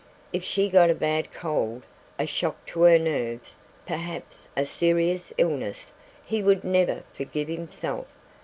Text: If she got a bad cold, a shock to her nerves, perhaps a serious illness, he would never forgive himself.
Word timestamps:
If 0.33 0.43
she 0.43 0.67
got 0.67 0.89
a 0.89 0.95
bad 0.95 1.31
cold, 1.31 1.83
a 2.17 2.25
shock 2.25 2.65
to 2.69 2.81
her 2.81 2.97
nerves, 2.97 3.57
perhaps 3.85 4.47
a 4.57 4.65
serious 4.65 5.31
illness, 5.37 5.93
he 6.25 6.41
would 6.41 6.63
never 6.63 7.03
forgive 7.13 7.47
himself. 7.49 8.07